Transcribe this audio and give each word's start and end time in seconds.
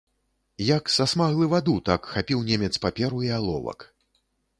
Як 0.77 0.83
сасмаглы 0.93 1.49
ваду, 1.53 1.75
так 1.89 2.09
хапіў 2.13 2.39
немец 2.49 2.71
паперу 2.87 3.19
і 3.29 3.31
аловак. 3.37 3.79